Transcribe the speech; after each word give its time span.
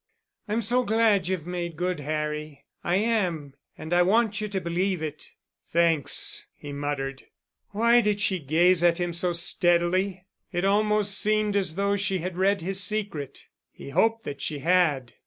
"I'm 0.47 0.63
so 0.63 0.83
glad 0.83 1.27
you've 1.27 1.45
made 1.45 1.75
good, 1.75 1.99
Harry. 1.99 2.65
I 2.83 2.95
am. 2.95 3.53
And 3.77 3.93
I 3.93 4.01
want 4.01 4.41
you 4.41 4.47
to 4.47 4.59
believe 4.59 4.99
it." 4.99 5.29
"Thanks," 5.67 6.47
he 6.55 6.73
muttered. 6.73 7.27
Why 7.69 8.01
did 8.01 8.19
she 8.19 8.39
gaze 8.39 8.83
at 8.83 8.97
him 8.97 9.13
so 9.13 9.31
steadily? 9.31 10.25
It 10.51 10.65
almost 10.65 11.15
seemed 11.19 11.55
as 11.55 11.75
though 11.75 11.97
she 11.97 12.17
had 12.17 12.35
read 12.35 12.63
his 12.63 12.81
secret. 12.83 13.45
He 13.71 13.89
hoped 13.91 14.23
that 14.23 14.41
she 14.41 14.57
had. 14.57 15.13